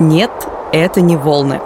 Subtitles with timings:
[0.00, 0.30] Нет,
[0.72, 1.60] это не волны.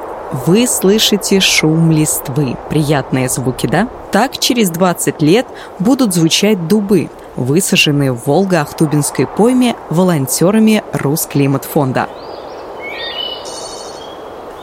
[0.46, 2.57] Вы слышите шум листвы.
[2.69, 3.89] Приятные звуки, да?
[4.12, 5.46] Так через 20 лет
[5.79, 12.09] будут звучать дубы, высаженные в Волго-Ахтубинской пойме волонтерами Русклиматфонда.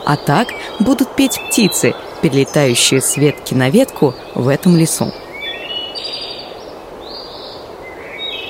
[0.04, 0.48] А так
[0.78, 5.10] будут петь птицы, перелетающие с ветки на ветку в этом лесу.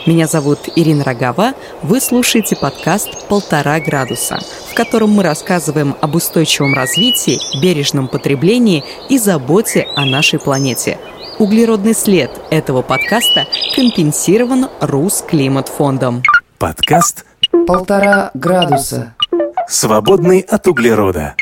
[0.04, 1.54] Меня зовут Ирина Рогава.
[1.82, 4.38] Вы слушаете подкаст «Полтора градуса»,
[4.76, 10.98] котором мы рассказываем об устойчивом развитии, бережном потреблении и заботе о нашей планете.
[11.38, 16.22] Углеродный след этого подкаста компенсирован Русклиматфондом.
[16.58, 17.24] Подкаст
[17.66, 19.14] «Полтора градуса».
[19.66, 21.34] Свободный от углерода.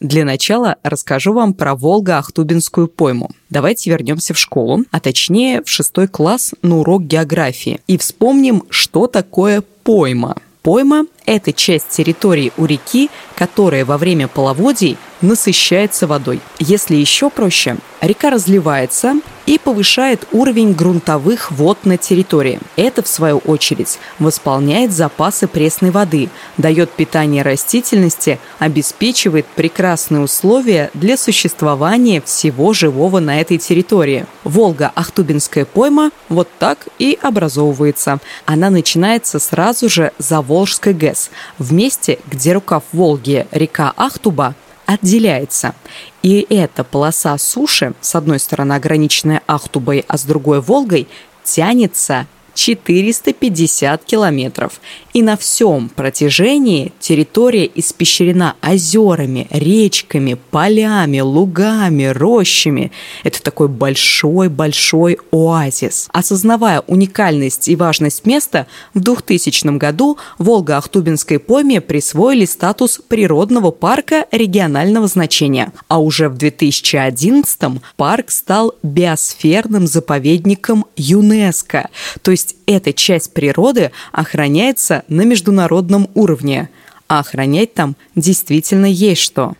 [0.00, 3.30] Для начала расскажу вам про Волго-Ахтубинскую пойму.
[3.50, 9.06] Давайте вернемся в школу, а точнее в шестой класс на урок географии и вспомним, что
[9.06, 10.36] такое пойма.
[10.62, 16.40] Пойма– это часть территории у реки, которая во время половодий насыщается водой.
[16.58, 19.14] Если еще проще, река разливается
[19.46, 22.60] и повышает уровень грунтовых вод на территории.
[22.76, 31.16] Это, в свою очередь, восполняет запасы пресной воды, дает питание растительности, обеспечивает прекрасные условия для
[31.16, 34.26] существования всего живого на этой территории.
[34.44, 38.18] Волга-Ахтубинская пойма вот так и образовывается.
[38.44, 44.54] Она начинается сразу же за Волжской ГЭС, в месте, где рукав Волги, река Ахтуба,
[44.88, 45.74] отделяется.
[46.22, 51.08] И эта полоса суши, с одной стороны ограниченная Ахтубой, а с другой Волгой,
[51.44, 52.26] тянется
[52.58, 54.80] 450 километров.
[55.14, 62.90] И на всем протяжении территория испещрена озерами, речками, полями, лугами, рощами.
[63.22, 66.08] Это такой большой-большой оазис.
[66.12, 75.06] Осознавая уникальность и важность места, в 2000 году Волга-Ахтубинской пойме присвоили статус природного парка регионального
[75.06, 75.72] значения.
[75.86, 81.88] А уже в 2011 парк стал биосферным заповедником ЮНЕСКО.
[82.22, 86.70] То есть есть эта часть природы охраняется на международном уровне,
[87.08, 89.54] а охранять там действительно есть что.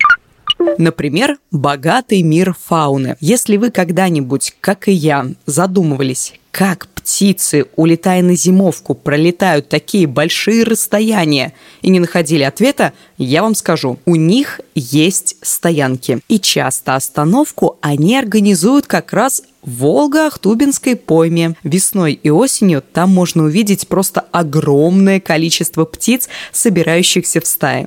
[0.78, 3.16] Например, богатый мир фауны.
[3.20, 10.64] Если вы когда-нибудь, как и я, задумывались, как птицы, улетая на зимовку, пролетают такие большие
[10.64, 16.20] расстояния и не находили ответа, я вам скажу, у них есть стоянки.
[16.28, 21.54] И часто остановку они организуют как раз в Волго-Ахтубинской пойме.
[21.62, 27.86] Весной и осенью там можно увидеть просто огромное количество птиц, собирающихся в стаи.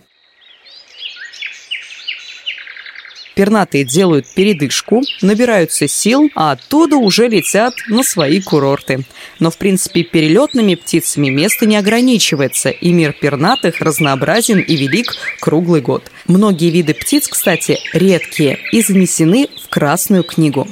[3.36, 9.06] Пернатые делают передышку, набираются сил, а оттуда уже летят на свои курорты.
[9.40, 15.82] Но, в принципе, перелетными птицами место не ограничивается, и мир пернатых разнообразен и велик круглый
[15.82, 16.12] год.
[16.28, 20.68] Многие виды птиц, кстати, редкие и занесены в Красную книгу.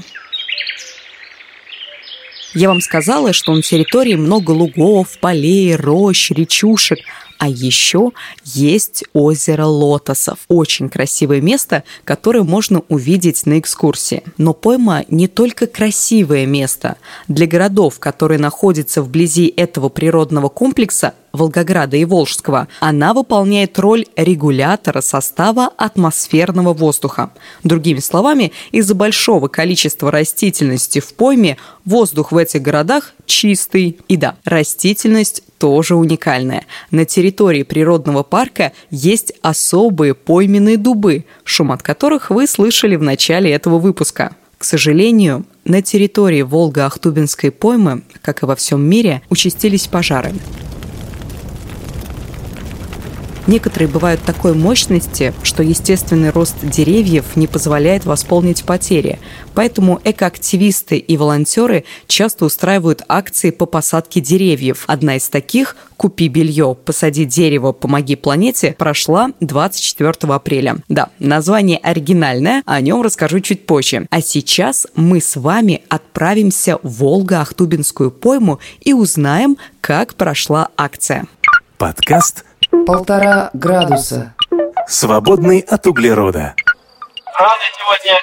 [2.54, 7.00] Я вам сказала, что на территории много лугов, полей, рощ, речушек,
[7.40, 8.12] а еще
[8.44, 10.40] есть озеро Лотосов.
[10.50, 14.24] Очень красивое место, которое можно увидеть на экскурсии.
[14.38, 16.98] Но пойма не только красивое место.
[17.30, 25.02] Для городов, которые находятся вблизи этого природного комплекса, Волгограда и Волжского, она выполняет роль регулятора
[25.02, 27.32] состава атмосферного воздуха.
[27.64, 33.98] Другими словами, из-за большого количества растительности в пойме воздух в этих городах чистый.
[34.08, 36.66] И да, растительность тоже уникальная.
[36.92, 43.52] На территории природного парка есть особые пойменные дубы, шум от которых вы слышали в начале
[43.52, 44.36] этого выпуска.
[44.58, 50.34] К сожалению, на территории Волго-Ахтубинской поймы, как и во всем мире, участились пожары.
[53.50, 59.18] Некоторые бывают такой мощности, что естественный рост деревьев не позволяет восполнить потери.
[59.56, 64.84] Поэтому экоактивисты и волонтеры часто устраивают акции по посадке деревьев.
[64.86, 70.76] Одна из таких «Купи белье, посади дерево, помоги планете» прошла 24 апреля.
[70.88, 74.06] Да, название оригинальное, о нем расскажу чуть позже.
[74.12, 81.26] А сейчас мы с вами отправимся в Волго-Ахтубинскую пойму и узнаем, как прошла акция.
[81.80, 82.44] Подкаст
[82.86, 84.34] Полтора градуса.
[84.88, 86.56] Свободный от углерода.
[87.38, 88.20] Правда, сегодня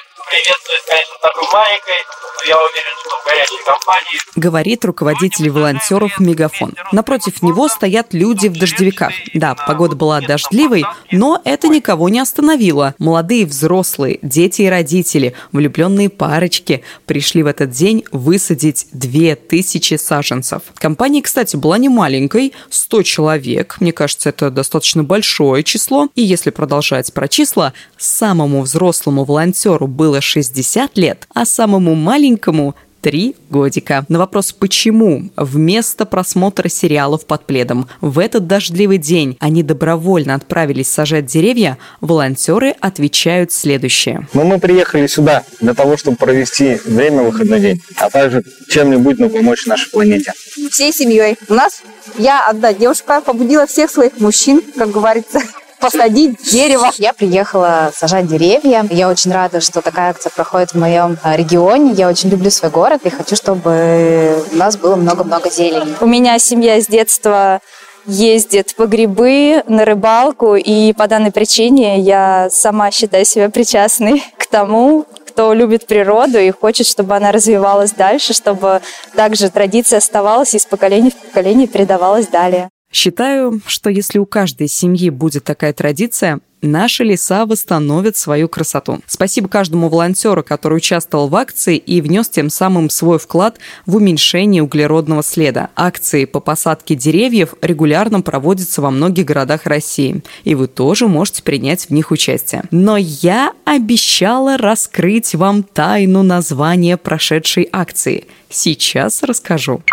[4.35, 6.73] Говорит руководитель волонтеров Мегафон.
[6.91, 9.11] Напротив него стоят люди в дождевиках.
[9.33, 12.93] Да, погода была дождливой, но это никого не остановило.
[12.99, 20.61] Молодые взрослые, дети и родители, влюбленные парочки пришли в этот день высадить 2000 саженцев.
[20.75, 23.77] Компания, кстати, была не маленькой, 100 человек.
[23.79, 26.09] Мне кажется, это достаточно большое число.
[26.15, 33.35] И если продолжать про числа, самому взрослому волонтеру было 60 лет, а самому маленькому три
[33.49, 34.05] годика.
[34.09, 40.89] На вопрос «почему?» вместо просмотра сериалов под пледом в этот дождливый день они добровольно отправились
[40.89, 44.27] сажать деревья, волонтеры отвечают следующее.
[44.33, 49.19] Но мы приехали сюда для того, чтобы провести время в выходной день, а также чем-нибудь
[49.19, 50.33] ну, помочь нашей планете.
[50.69, 51.37] Всей семьей.
[51.47, 51.83] У нас
[52.17, 55.41] я одна девушка побудила всех своих мужчин, как говорится,
[55.79, 56.91] посадить дерево.
[56.97, 58.85] Я приехала сажать деревья.
[58.89, 61.93] Я очень рада, что такая акция проходит в моем а, регионе.
[61.93, 65.95] Я очень люблю свой город и хочу, чтобы у нас было много-много зелени.
[66.01, 67.61] У меня семья с детства
[68.05, 74.47] ездит по грибы, на рыбалку, и по данной причине я сама считаю себя причастной к
[74.47, 78.81] тому, кто любит природу и хочет, чтобы она развивалась дальше, чтобы
[79.15, 82.69] также традиция оставалась и из поколения в поколение передавалась далее.
[82.91, 88.99] Считаю, что если у каждой семьи будет такая традиция, наши леса восстановят свою красоту.
[89.05, 94.63] Спасибо каждому волонтеру, который участвовал в акции и внес тем самым свой вклад в уменьшение
[94.63, 95.69] углеродного следа.
[95.75, 101.87] Акции по посадке деревьев регулярно проводятся во многих городах России, и вы тоже можете принять
[101.87, 102.63] в них участие.
[102.71, 108.27] Но я обещала раскрыть вам тайну названия прошедшей акции.
[108.49, 109.83] Сейчас расскажу.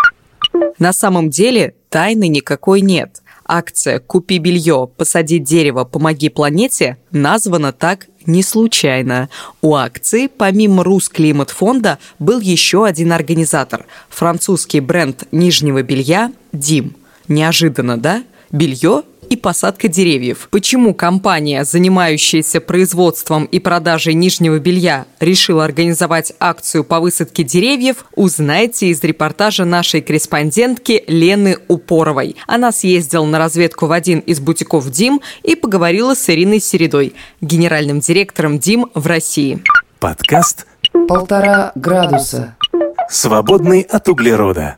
[0.78, 3.22] На самом деле тайны никакой нет.
[3.46, 9.28] Акция «Купи белье, посади дерево, помоги планете» названа так не случайно.
[9.60, 16.96] У акции, помимо Русклимат-фонда, был еще один организатор– французский бренд нижнего белья «Дим».
[17.28, 18.24] Неожиданно, да?
[18.50, 19.02] Белье
[19.34, 20.48] и посадка деревьев.
[20.50, 28.86] Почему компания, занимающаяся производством и продажей нижнего белья, решила организовать акцию по высадке деревьев, узнаете
[28.86, 32.36] из репортажа нашей корреспондентки Лены Упоровой.
[32.46, 37.98] Она съездила на разведку в один из бутиков «Дим» и поговорила с Ириной Середой, генеральным
[37.98, 39.62] директором «Дим» в России.
[39.98, 40.66] Подкаст
[41.08, 42.56] Полтора градуса.
[43.10, 44.76] «Свободный от углерода».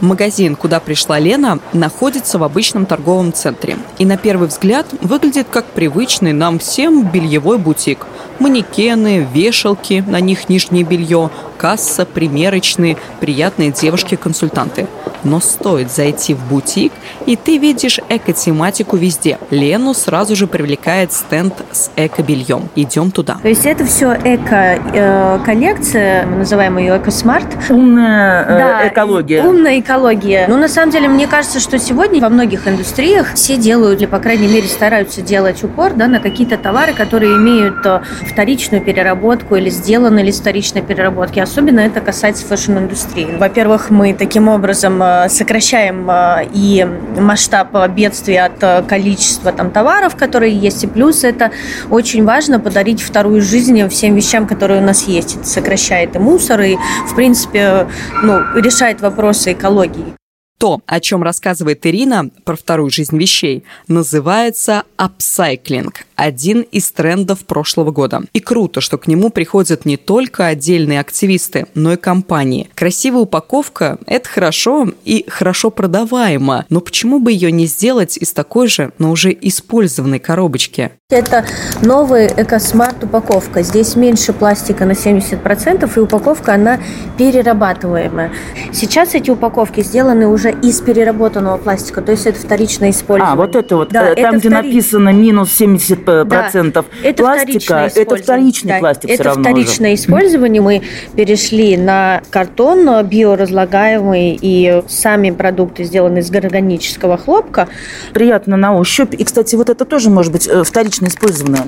[0.00, 5.66] Магазин, куда пришла Лена, находится в обычном торговом центре и на первый взгляд выглядит как
[5.66, 8.06] привычный нам всем бельевой бутик.
[8.38, 11.30] Манекены, вешалки, на них нижнее белье,
[11.60, 14.86] касса, примерочные, приятные девушки-консультанты.
[15.24, 16.92] Но стоит зайти в бутик,
[17.26, 19.36] и ты видишь эко-тематику везде.
[19.50, 22.70] Лену сразу же привлекает стенд с эко-бельем.
[22.76, 23.36] Идем туда.
[23.42, 27.44] То есть это все эко-коллекция, мы называем ее Eco Smart.
[27.68, 29.44] Умная э, экология.
[29.44, 30.46] Умная экология.
[30.48, 34.18] Ну, на самом деле, мне кажется, что сегодня во многих индустриях все делают, или, по
[34.18, 39.68] крайней мере, стараются делать упор да, на какие-то товары, которые имеют э, вторичную переработку или
[39.68, 41.49] сделаны из вторичной переработки.
[41.50, 43.36] Особенно это касается fashion-индустрии.
[43.36, 46.86] Во-первых, мы таким образом э, сокращаем э, и
[47.18, 51.50] масштаб бедствия от количества там, товаров, которые есть, и плюс это
[51.90, 55.38] очень важно подарить вторую жизнь всем вещам, которые у нас есть.
[55.38, 56.76] Это сокращает и мусор, и,
[57.08, 57.88] в принципе,
[58.22, 60.19] ну, решает вопросы экологии.
[60.60, 67.92] То, о чем рассказывает Ирина про вторую жизнь вещей, называется апсайклинг– один из трендов прошлого
[67.92, 68.20] года.
[68.34, 72.68] И круто, что к нему приходят не только отдельные активисты, но и компании.
[72.74, 78.68] Красивая упаковка– это хорошо и хорошо продаваемо, но почему бы ее не сделать из такой
[78.68, 80.90] же, но уже использованной коробочки?
[81.08, 81.46] Это
[81.82, 83.62] новая экосмарт упаковка.
[83.62, 86.78] Здесь меньше пластика на 70%, и упаковка, она
[87.16, 88.30] перерабатываемая.
[88.72, 93.32] Сейчас эти упаковки сделаны уже из переработанного пластика, то есть это вторичное использование.
[93.32, 97.22] А, вот это вот, Да, э, это там, где втори- написано минус 70% Да, это
[97.22, 100.62] пластика, это вторичный Да, пластик Это вторичное использование.
[100.62, 100.82] Мы
[101.14, 107.68] перешли на картон биоразлагаемый, и сами продукты сделаны из органического хлопка.
[108.12, 109.14] Приятно на ощупь.
[109.14, 111.64] И, кстати, вот это тоже может быть э, вторично использованная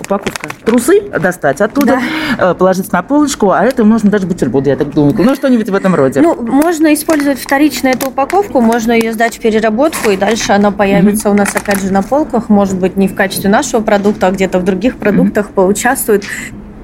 [0.00, 0.48] упаковка.
[0.64, 2.00] Трусы достать оттуда,
[2.38, 5.14] э, положить на полочку, а это можно даже бутерброды, я так думаю.
[5.18, 6.20] Ну, что-нибудь в этом роде.
[6.20, 11.30] Ну, можно использовать вторично эту упаковку, можно ее сдать в переработку, и дальше она появится
[11.30, 14.58] у нас опять же на полках, может быть, не в качестве нашего продукта, а где-то
[14.58, 16.24] в других продуктах поучаствует.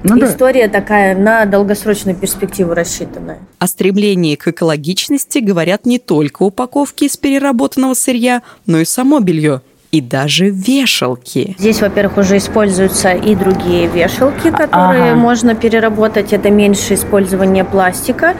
[0.03, 0.27] Ну да.
[0.27, 3.39] История такая на долгосрочную перспективу рассчитанная.
[3.59, 9.61] О стремлении к экологичности говорят не только упаковки из переработанного сырья, но и само белье.
[9.91, 11.55] И даже вешалки.
[11.57, 15.15] Здесь, во-первых, уже используются и другие вешалки, которые Ага.
[15.15, 16.33] можно переработать.
[16.33, 18.33] Это меньше использование пластика.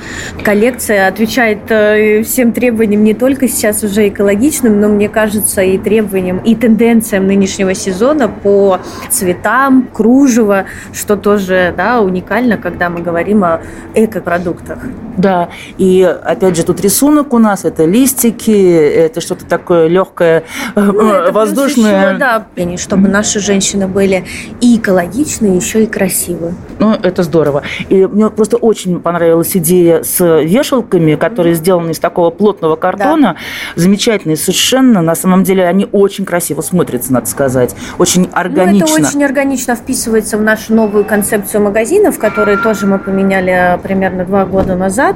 [0.44, 6.39] Коллекция отвечает э, всем требованиям не только сейчас уже экологичным, но, мне кажется, и требованиям,
[6.39, 13.62] и тенденциям нынешнего сезона по цветам, кружево, что тоже да, уникально, когда мы говорим о
[13.96, 14.80] экопродуктах.
[15.18, 20.44] Да, и опять же тут рисунок у нас, это листики, это что-то такое легкое,
[20.75, 22.10] Ну, это плюс воздушное.
[22.10, 24.25] еще, да, чтобы наши женщины были
[24.62, 26.53] и экологичные, еще и красивые.
[26.79, 27.63] Ну, это здорово.
[27.89, 33.38] И мне просто очень понравилась идея с вешалками, которые сделаны из такого плотного картона.
[33.75, 35.01] Замечательные совершенно.
[35.01, 37.75] На самом деле они очень красиво смотрятся, надо сказать.
[37.98, 38.88] Очень органично.
[38.88, 43.77] Ну, это очень органично вписывается в нашу новую концепцию магазинов, которые тоже мы поменяли э,
[43.77, 45.15] примерно два года назад.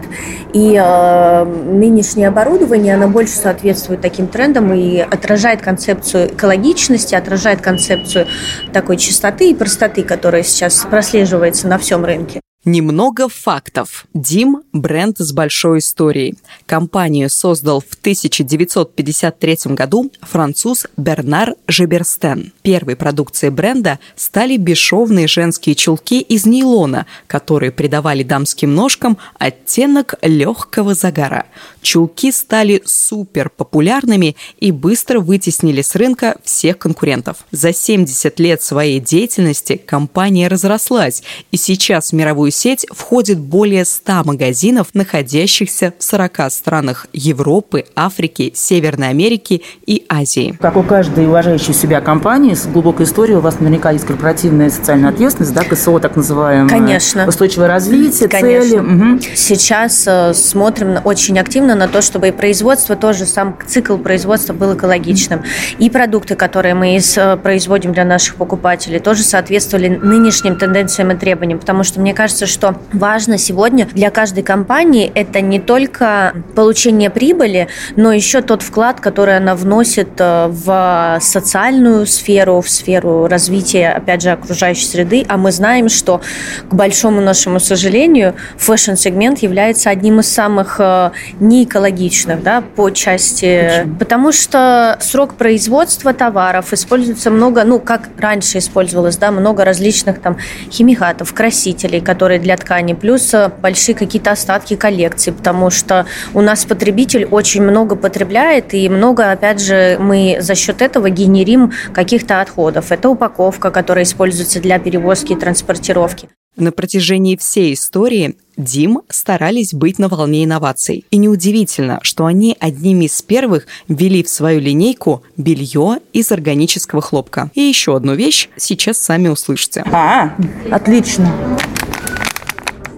[0.54, 8.28] И э, нынешнее оборудование, оно больше соответствует таким трендам и отражает концепцию экологичности, отражает концепцию
[8.74, 12.42] такой чистоты и простоты, которая сейчас прослеживается на всем рынке.
[12.64, 14.06] Немного фактов.
[14.14, 16.36] Дим– бренд с большой историей.
[16.68, 22.54] Компанию создал в 1953 году француз Бернар Жеберстен.
[22.62, 30.94] Первой продукцией бренда стали бесшовные женские чулки из нейлона, которые придавали дамским ножкам оттенок легкого
[30.94, 31.48] загара.
[31.82, 37.38] Чулки стали супер популярными и быстро вытеснили с рынка всех конкурентов.
[37.50, 42.14] За 70 лет своей деятельности компания разрослась, и сейчас в
[42.52, 50.06] мировую сеть входит более 100 магазинов, находящихся в 40 странах Европы, Африки, Северной Америки и
[50.10, 50.58] Азии.
[50.62, 55.10] Как у каждой уважающей себя компании с глубокой историей, у вас наверняка есть корпоративная социальная
[55.10, 56.70] ответственность, да, КСО так называемое.
[56.70, 57.28] Конечно.
[57.28, 58.70] Устойчивое развитие, Конечно.
[58.70, 58.80] цели.
[58.80, 59.22] Мгм.
[59.36, 64.76] Сейчас э, смотрим очень активно на то, чтобы и производство тоже, сам цикл производства был
[64.76, 65.44] экологичным.
[65.80, 71.16] И продукты, которые мы из- э, производим для наших покупателей, тоже соответствовали нынешним тенденциям и
[71.16, 71.60] требованиям.
[71.60, 77.68] Потому что мне кажется, что важно сегодня для каждой компании это не только получение прибыли,
[77.96, 84.22] но еще тот вклад, который она вносит э, в социальную сферу, в сферу развития, опять
[84.22, 85.26] же, окружающей среды.
[85.28, 86.22] А мы знаем, что,
[86.70, 93.88] к большому нашему сожалению, fashion-сегмент является одним из самых э, неэкологичных да, по части...
[94.00, 100.38] Потому что срок производства товаров используется много, ну, как раньше использовалось, да, много различных там
[100.70, 106.66] химикатов, красителей, которые для ткани, плюс э, большие какие-то остатки коллекции, потому что у нас
[106.66, 112.92] потребитель очень много потребляет, и много, опять же, мы за счет этого генерим каких-то отходов.
[112.92, 116.30] Это упаковка, которая используется для перевозки и транспортировки.
[116.58, 121.06] На протяжении всей истории Дим старались быть на волне инноваций.
[121.10, 127.50] И неудивительно, что они одними из первых ввели в свою линейку белье из органического хлопка.
[127.56, 129.84] И еще одну вещь сейчас сами услышите.
[129.94, 130.36] А,
[130.70, 131.32] отлично.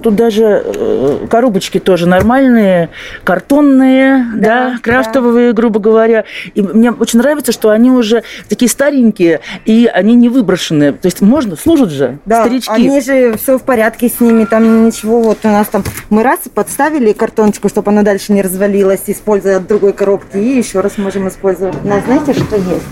[0.03, 2.89] Тут даже э, коробочки тоже нормальные,
[3.23, 6.25] картонные, да, крафтовые, грубо говоря.
[6.55, 10.91] И мне очень нравится, что они уже такие старенькие, и они не выброшены.
[10.91, 12.69] То есть можно, служат же, Да, старички.
[12.71, 16.39] они же все в порядке с ними, там ничего, вот у нас там мы раз
[16.53, 21.29] подставили картоночку, чтобы она дальше не развалилась, используя от другой коробки, и еще раз можем
[21.29, 21.81] использовать.
[21.85, 22.83] Но знаете, что есть?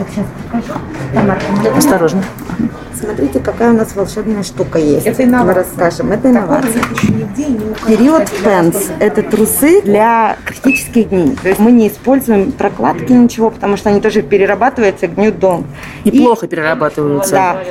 [0.00, 1.76] Вот сейчас покажу.
[1.76, 2.22] Осторожно.
[2.94, 5.06] Смотрите, какая у нас волшебная штука есть.
[5.06, 6.12] Это Мы расскажем.
[6.12, 6.82] Это инновация.
[7.86, 11.36] Период пенс– это трусы для критических дней.
[11.42, 15.66] То есть мы не используем прокладки, ничего, потому что они тоже перерабатываются, гниют дом.
[16.04, 17.30] И, плохо перерабатываются.
[17.30, 17.62] Да.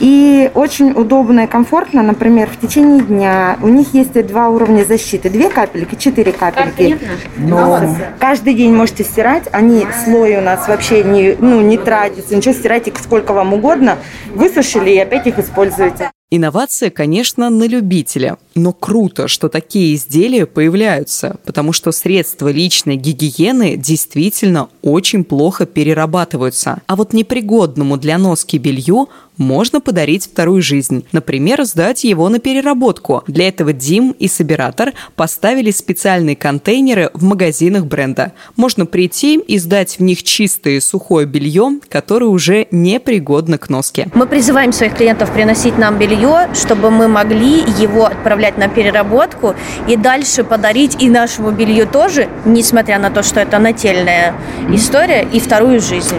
[0.00, 3.58] И очень удобно и комфортно, например, в течение дня.
[3.62, 5.28] У них есть два уровня защиты.
[5.28, 6.98] Две капельки, четыре капельки.
[7.36, 7.80] Но
[8.18, 9.44] каждый день можете стирать.
[9.52, 12.36] Они слои у нас вообще не, ну, не тратятся.
[12.36, 13.98] Ничего, стирайте сколько вам угодно.
[14.34, 16.10] Высушили и опять их используете.
[16.32, 23.76] Инновация, конечно, на любителя, но круто, что такие изделия появляются, потому что средства личной гигиены
[23.76, 26.82] действительно очень плохо перерабатываются.
[26.86, 31.04] А вот непригодному для носки белью можно подарить вторую жизнь.
[31.12, 33.24] Например, сдать его на переработку.
[33.26, 38.32] Для этого Дим и Собиратор поставили специальные контейнеры в магазинах бренда.
[38.56, 44.10] Можно прийти и сдать в них чистое сухое белье, которое уже непригодно к носке.
[44.14, 46.19] Мы призываем своих клиентов приносить нам белье,
[46.54, 49.54] чтобы мы могли его отправлять на переработку
[49.88, 54.34] и дальше подарить и нашему белью тоже, несмотря на то, что это нательная
[54.70, 56.16] история, и вторую жизнь.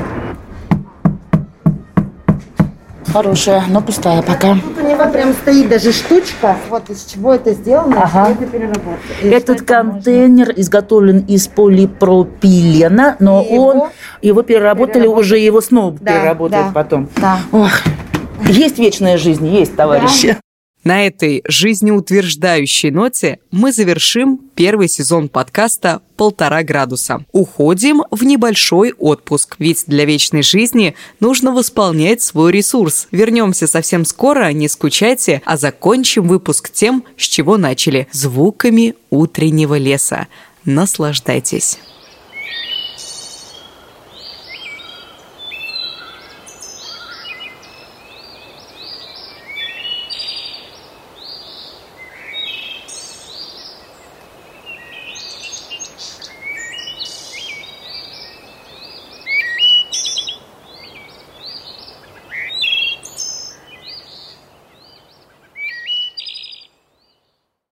[3.13, 4.53] Хорошая, но пустая пока.
[4.55, 8.25] Тут у него прям стоит даже штучка, вот из чего это сделано, Ага.
[8.33, 9.13] что это переработка.
[9.21, 13.89] И Этот контейнер изготовлен из полипропилена, но И его он
[14.21, 15.07] его переработали переработали.
[15.25, 16.71] уже его снова Да, переработают да.
[16.73, 17.09] потом.
[17.17, 17.37] Да.
[17.51, 17.71] Ох,
[18.47, 20.37] есть вечная жизнь, есть, товарищи.
[20.83, 27.23] На этой жизнеутверждающей ноте мы завершим первый сезон подкаста «Полтора градуса».
[27.31, 33.07] Уходим в небольшой отпуск, ведь для вечной жизни нужно восполнять свой ресурс.
[33.11, 40.27] Вернемся совсем скоро, не скучайте, а закончим выпуск тем, с чего начали– звуками утреннего леса.
[40.65, 41.77] Наслаждайтесь.